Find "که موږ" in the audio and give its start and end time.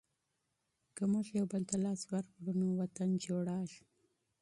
0.95-1.25